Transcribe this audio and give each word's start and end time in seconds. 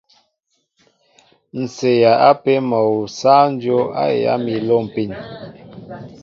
Ǹ 1.61 1.63
seeya 1.75 2.13
ápē 2.29 2.53
mol 2.69 2.87
awu 2.89 2.99
sááŋ 3.19 3.47
dyóp 3.61 3.87
a 4.01 4.03
heyá 4.11 4.33
mi 4.43 4.53
a 4.59 4.65
lômpin. 4.67 5.11